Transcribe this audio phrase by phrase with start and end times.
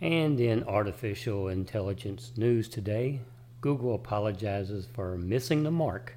[0.00, 3.20] And in artificial intelligence news today,
[3.60, 6.14] Google apologizes for missing the mark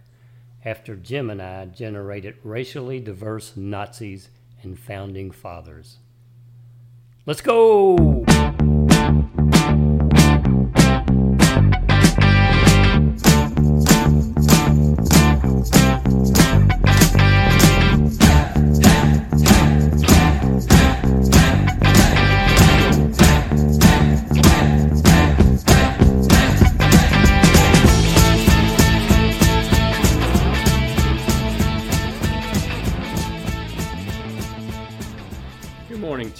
[0.63, 4.29] after Gemini generated racially diverse Nazis
[4.61, 5.97] and founding fathers.
[7.25, 8.23] Let's go!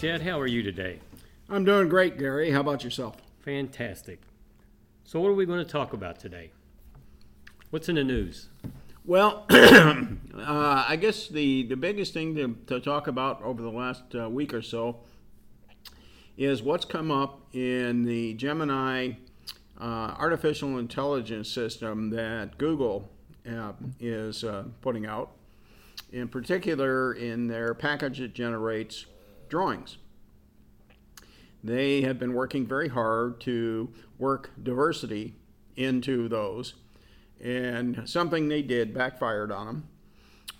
[0.01, 0.23] Chet.
[0.23, 0.97] How are you today?
[1.47, 2.49] I'm doing great, Gary.
[2.49, 3.17] How about yourself?
[3.41, 4.19] Fantastic.
[5.03, 6.49] So, what are we going to talk about today?
[7.69, 8.49] What's in the news?
[9.05, 14.01] Well, uh, I guess the, the biggest thing to, to talk about over the last
[14.15, 15.01] uh, week or so
[16.35, 19.11] is what's come up in the Gemini
[19.79, 23.07] uh, artificial intelligence system that Google
[23.47, 25.29] uh, is uh, putting out,
[26.11, 29.05] in particular in their package that generates
[29.51, 29.97] drawings.
[31.63, 35.35] They have been working very hard to work diversity
[35.75, 36.73] into those,
[37.39, 39.89] and something they did backfired on them.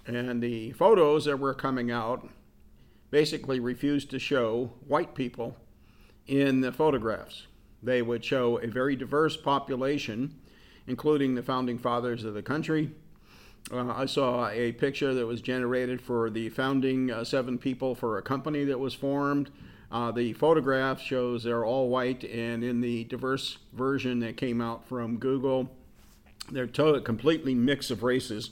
[0.06, 2.30] And the photos that were coming out
[3.10, 5.56] basically refused to show white people
[6.28, 7.48] in the photographs.
[7.82, 10.40] They would show a very diverse population,
[10.86, 12.92] including the founding fathers of the country.
[13.70, 18.18] Uh, I saw a picture that was generated for the founding uh, seven people for
[18.18, 19.50] a company that was formed.
[19.92, 24.88] Uh, the photograph shows they're all white, and in the diverse version that came out
[24.88, 25.70] from Google,
[26.50, 28.52] they're to- completely mix of races.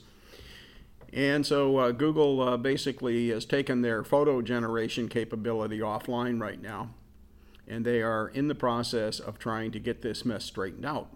[1.12, 6.90] And so uh, Google uh, basically has taken their photo generation capability offline right now,
[7.66, 11.08] and they are in the process of trying to get this mess straightened out.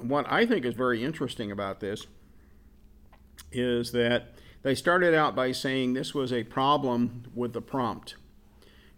[0.00, 2.06] What I think is very interesting about this
[3.52, 8.16] is that they started out by saying this was a problem with the prompt.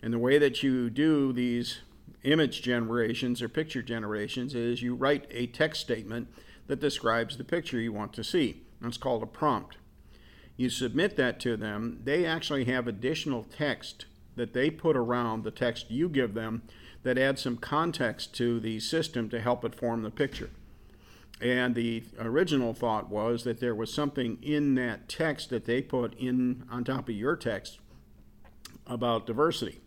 [0.02, 1.80] And the way that you do these
[2.24, 6.28] image generations or picture generations is you write a text statement
[6.66, 8.62] that describes the picture you want to see.
[8.80, 9.76] That's called a prompt.
[10.56, 12.00] You submit that to them.
[12.04, 16.62] They actually have additional text that they put around the text you give them
[17.02, 20.50] that adds some context to the system to help it form the picture.
[21.42, 26.14] And the original thought was that there was something in that text that they put
[26.14, 27.80] in on top of your text
[28.86, 29.80] about diversity.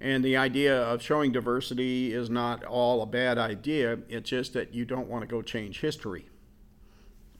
[0.00, 4.74] And the idea of showing diversity is not all a bad idea, it's just that
[4.74, 6.28] you don't want to go change history.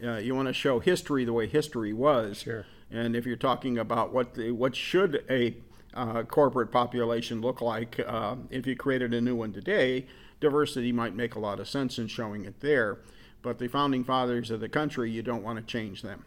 [0.02, 2.38] Uh, you want to show history the way history was.
[2.38, 2.66] Sure.
[2.88, 5.56] And if you're talking about what the, what should a
[5.92, 10.06] uh, corporate population look like uh, if you created a new one today,
[10.40, 12.98] diversity might make a lot of sense in showing it there.
[13.44, 16.25] But the founding fathers of the country, you don't want to change them.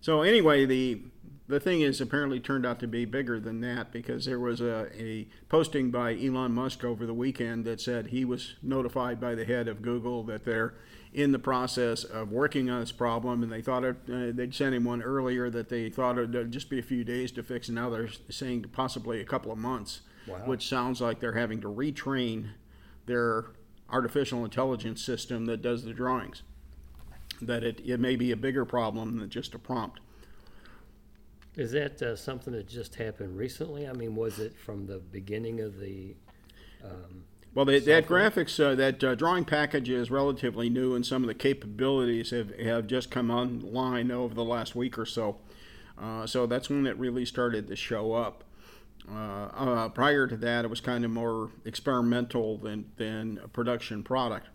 [0.00, 1.00] So anyway, the
[1.48, 4.88] the thing is apparently turned out to be bigger than that because there was a,
[5.00, 9.44] a posting by Elon Musk over the weekend that said he was notified by the
[9.44, 10.74] head of Google that they're
[11.14, 14.74] in the process of working on this problem and they thought it, uh, they'd sent
[14.74, 17.76] him one earlier that they thought it'd just be a few days to fix and
[17.76, 20.38] now they're saying possibly a couple of months Wow.
[20.46, 22.48] which sounds like they're having to retrain
[23.06, 23.44] their
[23.90, 26.42] artificial intelligence system that does the drawings
[27.40, 30.00] that it, it may be a bigger problem than just a prompt
[31.54, 33.86] Is that uh, something that just happened recently?
[33.88, 36.14] I mean, was it from the beginning of the?
[36.84, 37.24] Um,
[37.54, 41.28] Well, they, that graphics, uh, that uh, drawing package is relatively new, and some of
[41.28, 45.36] the capabilities have, have just come online over the last week or so.
[45.98, 48.44] Uh, so that's when it really started to show up.
[49.10, 49.14] Uh,
[49.54, 54.48] uh, prior to that, it was kind of more experimental than, than a production product.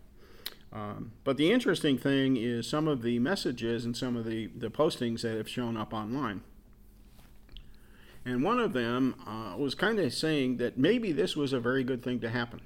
[0.72, 4.68] Um, but the interesting thing is some of the messages and some of the, the
[4.68, 6.42] postings that have shown up online.
[8.24, 11.82] And one of them uh, was kind of saying that maybe this was a very
[11.82, 12.60] good thing to happen.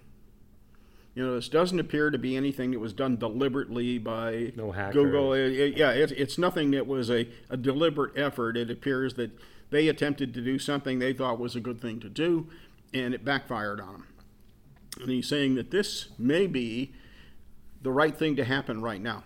[1.15, 4.71] You know, this doesn't appear to be anything that was done deliberately by No.
[4.93, 5.33] Google.
[5.33, 8.57] It- it- yeah, it's, it's nothing that was a, a deliberate effort.
[8.57, 9.31] It appears that
[9.71, 12.49] they attempted to do something they thought was a good thing to do,
[12.95, 14.07] and it backfired on them.
[15.01, 16.93] And he's saying that this may be
[17.83, 19.25] the right thing to happen right now.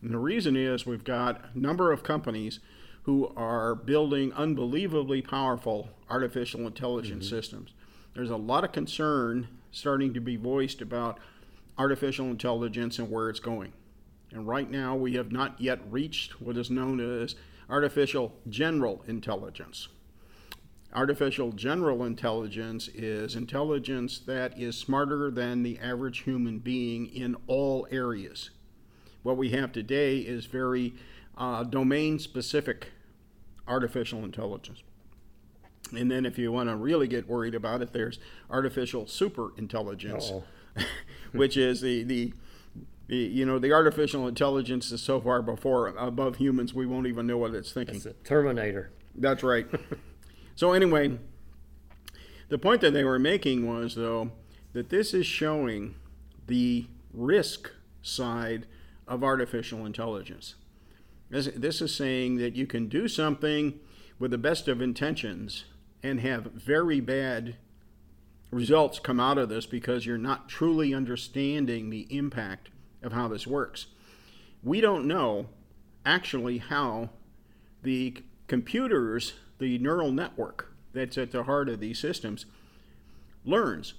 [0.00, 2.60] And the reason is we've got a number of companies
[3.02, 7.36] who are building unbelievably powerful artificial intelligence mm-hmm.
[7.36, 7.72] systems.
[8.14, 11.18] There's a lot of concern starting to be voiced about
[11.76, 13.72] artificial intelligence and where it's going.
[14.30, 17.34] And right now, we have not yet reached what is known as
[17.68, 19.88] artificial general intelligence.
[20.94, 27.84] artificial general intelligence is intelligence that is smarter than the average human being in all
[27.90, 28.50] areas.
[29.24, 30.94] What we have today is very
[31.36, 32.92] uh, domain specific
[33.66, 34.82] artificial intelligence.
[35.96, 38.18] And then, if you want to really get worried about it, there's
[38.48, 40.32] artificial super intelligence,
[41.32, 42.34] which is the, the the,
[43.08, 47.38] you know the artificial intelligence is so far before above humans we won't even know
[47.38, 47.96] what it's thinking.
[47.96, 48.90] It's a Terminator.
[49.14, 49.66] That's right.
[50.54, 51.18] so anyway,
[52.48, 54.32] the point that they were making was though
[54.72, 55.94] that this is showing
[56.46, 57.70] the risk
[58.02, 58.66] side
[59.06, 60.54] of artificial intelligence.
[61.30, 63.78] This, this is saying that you can do something
[64.18, 65.64] with the best of intentions
[66.02, 67.56] and have very bad
[68.50, 72.70] results come out of this because you're not truly understanding the impact
[73.04, 73.86] of how this works.
[74.62, 75.46] We don't know
[76.04, 77.10] actually how
[77.82, 78.16] the
[78.48, 82.46] computers, the neural network that's at the heart of these systems,
[83.44, 83.94] learns.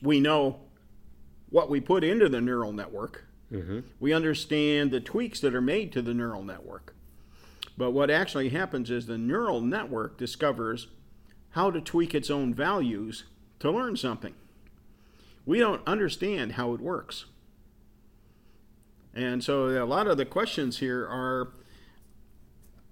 [0.00, 0.60] We know
[1.50, 3.24] what we put into the neural network.
[3.52, 3.80] Mm-hmm.
[4.00, 6.94] We understand the tweaks that are made to the neural network.
[7.76, 10.88] But what actually happens is the neural network discovers
[11.50, 13.24] how to tweak its own values
[13.60, 14.34] to learn something.
[15.44, 17.26] We don't understand how it works.
[19.14, 21.52] And so a lot of the questions here are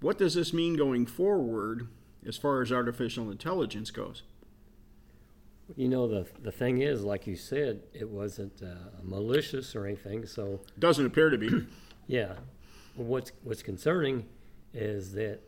[0.01, 1.87] what does this mean going forward
[2.25, 4.23] as far as artificial intelligence goes?
[5.75, 10.25] You know, the, the thing is, like you said, it wasn't uh, malicious or anything,
[10.25, 10.61] so.
[10.77, 11.67] Doesn't appear to be.
[12.07, 12.33] yeah.
[12.95, 14.25] What's, what's concerning
[14.73, 15.39] is that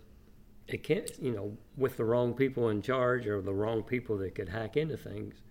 [0.68, 4.36] it can't, you know, with the wrong people in charge or the wrong people that
[4.36, 5.42] could hack into things,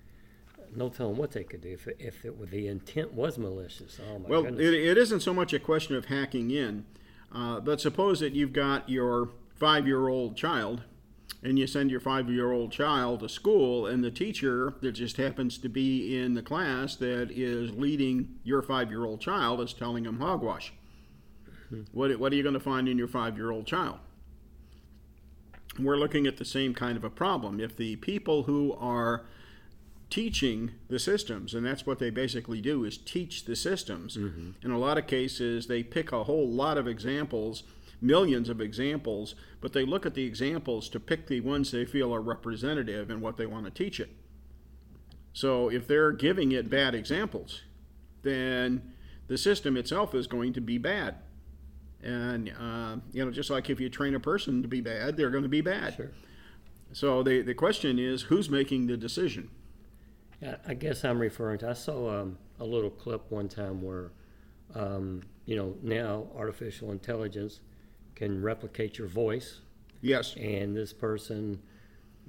[0.74, 3.98] no telling what they could do if, if it, the intent was malicious.
[4.10, 4.60] Oh my well, goodness.
[4.60, 6.84] it, it isn't so much a question of hacking in,
[7.34, 10.82] uh, but suppose that you've got your five-year-old child,
[11.42, 15.68] and you send your five-year-old child to school, and the teacher that just happens to
[15.68, 20.72] be in the class that is leading your five-year-old child is telling him hogwash.
[21.72, 21.82] Mm-hmm.
[21.92, 23.98] What, what are you going to find in your five-year-old child?
[25.78, 27.58] We're looking at the same kind of a problem.
[27.58, 29.24] If the people who are
[30.12, 34.18] teaching the systems and that's what they basically do is teach the systems.
[34.18, 34.50] Mm-hmm.
[34.62, 37.62] in a lot of cases they pick a whole lot of examples
[37.98, 42.14] millions of examples but they look at the examples to pick the ones they feel
[42.14, 44.10] are representative and what they want to teach it.
[45.32, 47.62] So if they're giving it bad examples
[48.20, 48.92] then
[49.28, 51.14] the system itself is going to be bad.
[52.02, 55.30] And uh, you know just like if you train a person to be bad they're
[55.30, 55.94] going to be bad.
[55.94, 56.10] Sure.
[56.92, 59.48] so the, the question is who's making the decision
[60.42, 61.70] yeah, I guess I'm referring to.
[61.70, 64.10] I saw um, a little clip one time where,
[64.74, 67.60] um, you know, now artificial intelligence
[68.16, 69.60] can replicate your voice.
[70.00, 70.34] Yes.
[70.34, 71.62] And this person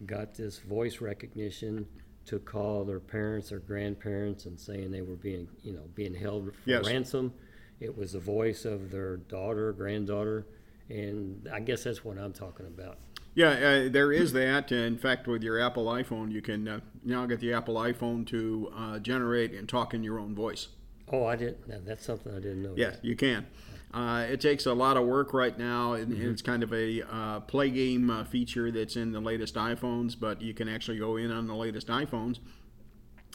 [0.06, 1.88] got this voice recognition
[2.26, 6.54] to call their parents or grandparents and saying they were being, you know, being held
[6.54, 6.86] for yes.
[6.86, 7.34] ransom.
[7.80, 10.46] It was the voice of their daughter, granddaughter,
[10.88, 13.00] and I guess that's what I'm talking about.
[13.36, 14.72] Yeah, uh, there is that.
[14.72, 18.72] In fact, with your Apple iPhone, you can uh, now get the Apple iPhone to
[18.76, 20.68] uh, generate and talk in your own voice.
[21.12, 21.86] Oh, I didn't.
[21.86, 22.74] That's something I didn't know.
[22.76, 23.48] Yeah, you can.
[23.94, 26.32] Uh, it takes a lot of work right now, and mm-hmm.
[26.32, 30.20] it's kind of a uh, play game uh, feature that's in the latest iPhones.
[30.20, 32.40] But you can actually go in on the latest iPhones,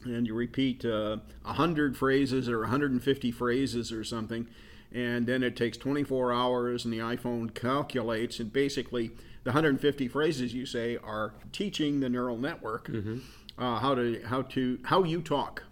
[0.05, 4.49] and you repeat a hundred phrases or 150 phrases or something,
[4.93, 9.13] and then it takes 24 hours, and the iPhone calculates and basically
[9.45, 13.19] the 150 phrases you say are teaching the neural network mm-hmm.
[13.63, 15.63] uh, how to how to how you talk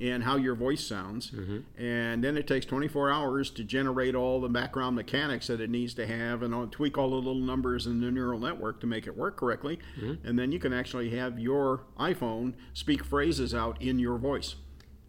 [0.00, 1.58] and how your voice sounds mm-hmm.
[1.80, 5.94] and then it takes 24 hours to generate all the background mechanics that it needs
[5.94, 9.16] to have and tweak all the little numbers in the neural network to make it
[9.16, 10.26] work correctly mm-hmm.
[10.26, 14.56] and then you can actually have your iphone speak phrases out in your voice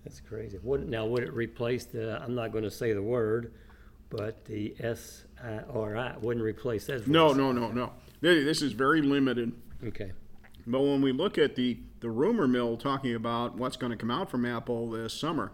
[0.03, 3.53] that's crazy would, now would it replace the i'm not going to say the word
[4.15, 7.07] but the S I R I wouldn't replace that.
[7.07, 7.91] No, no, no, no.
[8.21, 9.53] This is very limited.
[9.85, 10.13] Okay.
[10.65, 14.09] But when we look at the, the rumor mill talking about what's going to come
[14.09, 15.51] out from Apple this summer,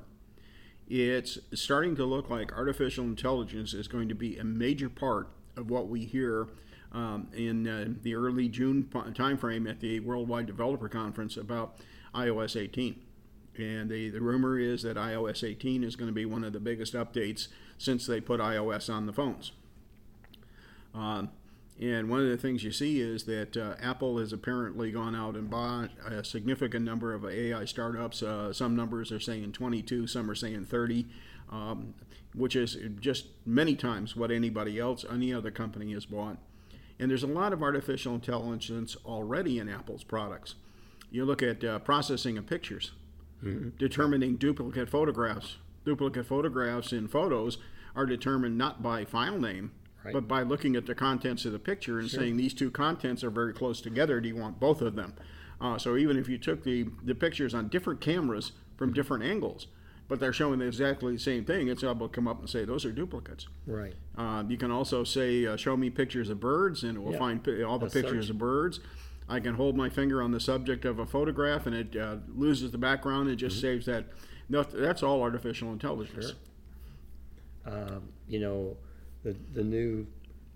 [0.88, 5.70] it's starting to look like artificial intelligence is going to be a major part of
[5.70, 6.48] what we hear
[6.94, 11.76] um, in uh, the early June timeframe at the Worldwide Developer Conference about
[12.14, 13.02] iOS 18.
[13.62, 16.60] And the, the rumor is that iOS 18 is going to be one of the
[16.60, 19.52] biggest updates since they put iOS on the phones.
[20.96, 21.30] Um,
[21.80, 25.36] and one of the things you see is that uh, Apple has apparently gone out
[25.36, 28.24] and bought a significant number of AI startups.
[28.24, 31.08] Uh, some numbers are saying 22, some are saying 30,
[31.52, 31.94] um,
[32.34, 36.38] which is just many times what anybody else, any other company has bought.
[37.00, 40.56] And there's a lot of artificial intelligence already in Apple's products.
[41.10, 42.92] You look at uh, processing of pictures,
[43.44, 43.70] mm-hmm.
[43.78, 45.58] determining duplicate photographs.
[45.86, 47.58] Duplicate photographs in photos
[47.96, 49.72] are determined not by file name,
[50.04, 50.14] right.
[50.14, 52.20] but by looking at the contents of the picture and sure.
[52.20, 54.22] saying these two contents are very close together.
[54.22, 55.14] Do you want both of them?
[55.60, 58.96] Uh, so even if you took the, the pictures on different cameras from mm-hmm.
[58.96, 59.68] different angles,
[60.08, 62.84] but they're showing exactly the same thing, it's able to come up and say those
[62.84, 63.48] are duplicates.
[63.66, 63.94] Right.
[64.18, 67.20] Uh, you can also say, uh, show me pictures of birds, and it will yeah.
[67.20, 68.32] find all the pictures search.
[68.32, 68.80] of birds.
[69.32, 72.72] I can hold my finger on the subject of a photograph, and it uh, loses
[72.72, 73.30] the background.
[73.30, 73.62] It just mm-hmm.
[73.62, 74.06] saves that.
[74.50, 76.34] No, that's all artificial intelligence.
[77.66, 77.74] Sure.
[77.74, 78.76] Um, you know,
[79.24, 80.06] the the new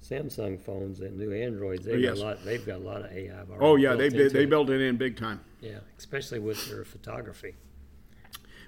[0.03, 2.17] Samsung phones and new Androids, they've yes.
[2.17, 2.43] got a lot.
[2.43, 3.43] They've got a lot of AI.
[3.59, 5.39] Oh yeah, they they, they built it in big time.
[5.61, 7.55] Yeah, especially with their photography.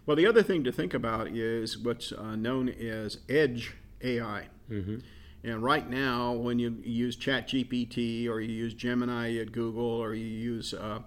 [0.06, 4.48] Well, the other thing to think about is what's uh, known as edge AI.
[4.72, 5.00] Mm-hmm.
[5.44, 10.26] And right now, when you use ChatGPT or you use Gemini at Google or you
[10.26, 11.00] use uh,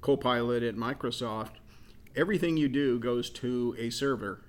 [0.00, 1.52] Copilot at Microsoft,
[2.14, 4.44] everything you do goes to a server.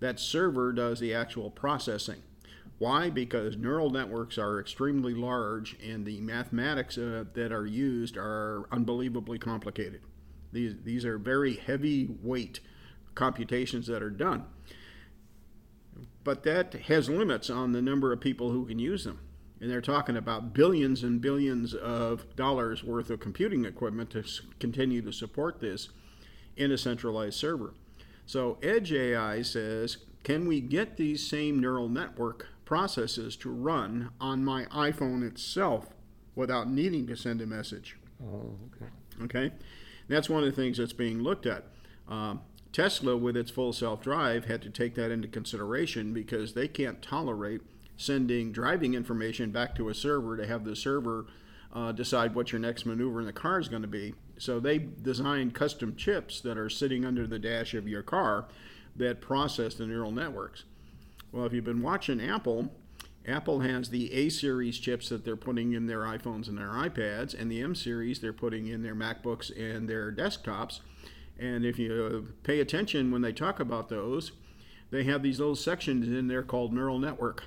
[0.00, 2.22] That server does the actual processing.
[2.78, 3.10] Why?
[3.10, 9.38] Because neural networks are extremely large and the mathematics uh, that are used are unbelievably
[9.38, 10.00] complicated.
[10.52, 12.60] These, these are very heavy weight
[13.14, 14.46] computations that are done.
[16.22, 19.20] But that has limits on the number of people who can use them.
[19.60, 24.24] And they're talking about billions and billions of dollars worth of computing equipment to
[24.58, 25.90] continue to support this
[26.56, 27.74] in a centralized server.
[28.26, 34.44] So Edge AI says, can we get these same neural network processes to run on
[34.44, 35.88] my iPhone itself
[36.34, 37.96] without needing to send a message?
[38.22, 38.90] Oh, okay.
[39.24, 39.52] Okay?
[40.08, 41.64] That's one of the things that's being looked at.
[42.08, 42.40] Um,
[42.72, 47.02] Tesla, with its full self drive, had to take that into consideration because they can't
[47.02, 47.62] tolerate
[47.96, 51.26] sending driving information back to a server to have the server
[51.72, 54.14] uh, decide what your next maneuver in the car is going to be.
[54.38, 58.46] So they designed custom chips that are sitting under the dash of your car
[58.96, 60.64] that process the neural networks.
[61.30, 62.70] Well, if you've been watching Apple,
[63.26, 67.38] Apple has the A series chips that they're putting in their iPhones and their iPads,
[67.38, 70.80] and the M series they're putting in their MacBooks and their desktops.
[71.40, 74.32] And if you uh, pay attention when they talk about those,
[74.90, 77.44] they have these little sections in there called neural network.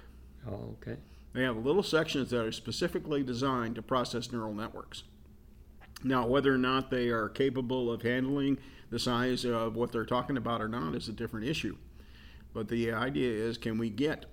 [0.47, 0.97] Oh, okay.
[1.33, 5.03] They have little sections that are specifically designed to process neural networks.
[6.03, 8.57] Now, whether or not they are capable of handling
[8.89, 11.77] the size of what they're talking about or not is a different issue.
[12.53, 14.25] But the idea is can we get,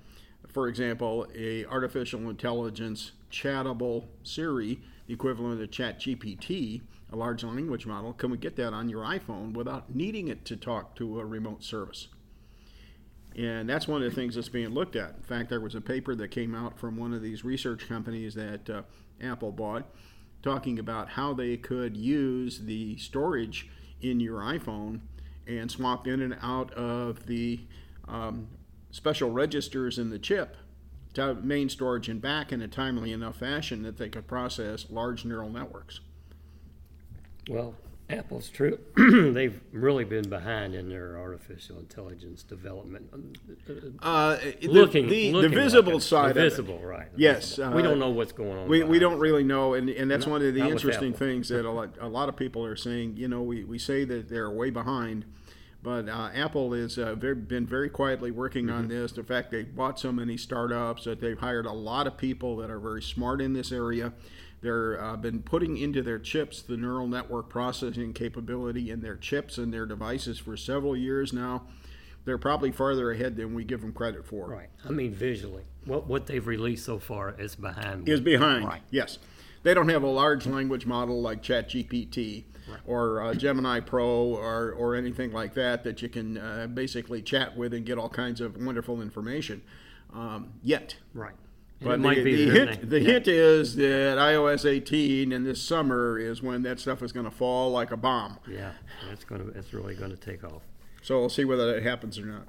[0.48, 8.12] for example, a artificial intelligence chattable Siri the equivalent of ChatGPT a large language model,
[8.12, 11.64] can we get that on your iPhone without needing it to talk to a remote
[11.64, 12.08] service?
[13.36, 15.14] And that's one of the things that's being looked at.
[15.16, 18.34] In fact, there was a paper that came out from one of these research companies
[18.34, 18.82] that uh,
[19.20, 19.84] Apple bought
[20.42, 23.68] talking about how they could use the storage
[24.00, 25.00] in your iPhone
[25.46, 27.60] and swap in and out of the
[28.08, 28.48] um,
[28.90, 30.56] special registers in the chip
[31.12, 35.24] to main storage and back in a timely enough fashion that they could process large
[35.24, 36.00] neural networks.
[37.48, 37.74] Well,
[38.10, 38.78] Apple's true.
[39.32, 43.08] They've really been behind in their artificial intelligence development.
[44.02, 46.86] Uh, looking, the, looking the visible like side, the visible, it.
[46.86, 47.08] right?
[47.16, 47.72] yes, visible.
[47.72, 48.68] Uh, we don't know what's going on.
[48.68, 51.64] We, we don't really know, and, and that's not, one of the interesting things that
[51.64, 53.16] a lot, a lot of people are saying.
[53.16, 55.24] You know, we, we say that they're way behind,
[55.82, 58.76] but uh, Apple has uh, very, been very quietly working mm-hmm.
[58.76, 59.12] on this.
[59.12, 62.70] The fact, they bought so many startups that they've hired a lot of people that
[62.70, 64.12] are very smart in this area
[64.60, 69.58] They've uh, been putting into their chips the neural network processing capability in their chips
[69.58, 71.62] and their devices for several years now.
[72.26, 74.48] They're probably farther ahead than we give them credit for.
[74.48, 74.68] Right.
[74.86, 78.08] I mean, visually, what what they've released so far is behind.
[78.08, 78.66] Is behind.
[78.66, 78.82] Right.
[78.90, 79.18] Yes.
[79.62, 82.80] They don't have a large language model like ChatGPT right.
[82.86, 87.56] or uh, Gemini Pro or, or anything like that that you can uh, basically chat
[87.56, 89.62] with and get all kinds of wonderful information
[90.14, 90.96] um, yet.
[91.12, 91.34] Right.
[91.82, 93.12] But the, the, hint, the yeah.
[93.12, 97.30] hint is that iOS 18 in this summer is when that stuff is going to
[97.30, 98.38] fall like a bomb.
[98.46, 98.72] Yeah,
[99.08, 100.62] that's going to it's really going to take off.
[101.02, 102.48] So we'll see whether that happens or not.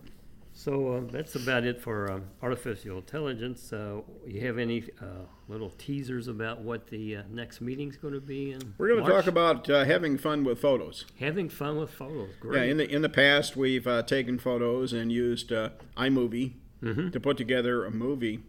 [0.53, 3.71] So uh, that's about it for um, artificial intelligence.
[3.71, 8.13] Uh, you have any uh, little teasers about what the uh, next meeting is going
[8.13, 8.51] to be?
[8.51, 11.05] In We're going to talk about uh, having fun with photos.
[11.19, 12.57] Having fun with photos, great.
[12.57, 17.09] Yeah, in the in the past we've uh, taken photos and used iMovie mm-hmm.
[17.09, 18.41] to put together a movie.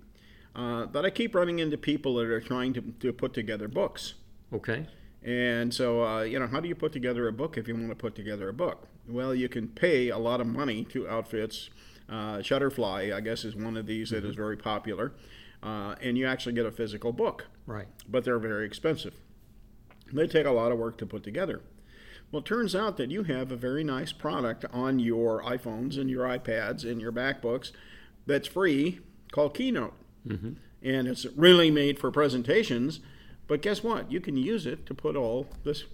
[0.54, 4.14] Uh, but I keep running into people that are trying to, to put together books.
[4.52, 4.86] Okay.
[5.22, 7.88] And so, uh, you know, how do you put together a book if you want
[7.88, 8.88] to put together a book?
[9.08, 11.70] Well, you can pay a lot of money to outfits.
[12.08, 14.16] Uh, Shutterfly, I guess, is one of these mm-hmm.
[14.16, 14.42] that is mm-hmm.
[14.42, 15.12] very popular.
[15.62, 17.46] Uh, and you actually get a physical book.
[17.66, 17.86] Right.
[18.08, 19.14] but they're very expensive.
[20.12, 21.62] They take a lot of work to put together.
[22.30, 26.10] Well, it turns out that you have a very nice product on your iPhones and
[26.10, 27.72] your iPads and your MacBooks
[28.26, 29.94] that's free called Keynote.
[30.26, 30.52] Mm-hmm.
[30.82, 33.00] And it's really made for presentations,
[33.46, 34.10] but guess what?
[34.10, 35.84] You can use it to put all this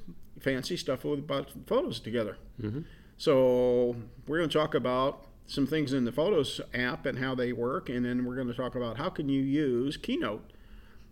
[0.40, 2.38] fancy stuff with about photos together.
[2.60, 2.80] Mm-hmm.
[3.16, 7.52] So we're going to talk about some things in the Photos app and how they
[7.52, 10.52] work, and then we're going to talk about how can you use Keynote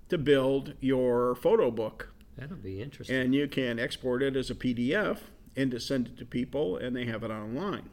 [0.08, 2.12] to build your photo book.
[2.36, 3.16] That'll be interesting.
[3.16, 5.18] And you can export it as a PDF
[5.56, 7.88] and to send it to people, and they have it online.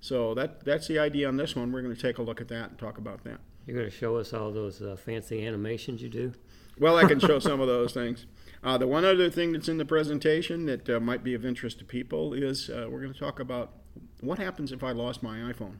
[0.00, 1.70] So that that's the idea on this one.
[1.72, 3.40] We're going to take a look at that and talk about that.
[3.70, 6.32] You're going to show us all those uh, fancy animations you do?
[6.80, 8.26] Well, I can show some of those things.
[8.64, 11.78] Uh, the one other thing that's in the presentation that uh, might be of interest
[11.78, 13.74] to people is uh, we're going to talk about
[14.22, 15.76] what happens if I lost my iPhone.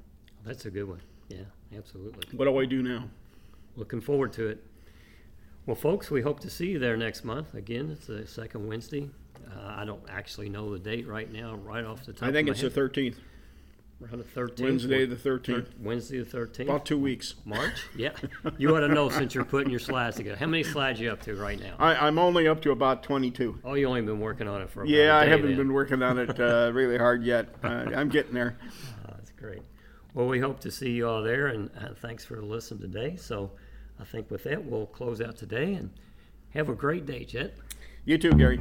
[0.47, 1.01] That's a good one.
[1.29, 1.39] Yeah,
[1.77, 2.39] absolutely.
[2.39, 3.09] What do I do now?
[3.75, 4.65] Looking forward to it.
[5.67, 7.55] Well, folks, we hope to see you there next month.
[7.55, 9.11] Again, it's the second Wednesday.
[9.53, 12.29] Uh, I don't actually know the date right now, right off the top.
[12.29, 13.17] I think it's the 13th,
[14.03, 14.61] Around the thirteenth.
[14.61, 16.71] Wednesday the 13th, Wednesday the thirteenth.
[16.71, 17.35] about two weeks.
[17.45, 17.83] March.
[17.97, 18.13] Yeah,
[18.57, 20.37] you ought to know since you're putting your slides together.
[20.39, 21.75] How many slides you up to right now?
[21.79, 23.59] I, I'm only up to about 22.
[23.63, 26.03] Oh, you only been working on it for about Yeah, a I haven't been working
[26.03, 27.55] on it uh, really hard yet.
[27.63, 28.57] Uh, I'm getting there.
[29.07, 29.61] Oh, that's great.
[30.15, 33.17] Well, we hope to see you all there, and uh, thanks for listening today.
[33.17, 33.51] So,
[34.01, 35.91] I think with that, we'll close out today and
[36.55, 37.55] have a great day, Chet.
[38.07, 38.59] You too, Gary.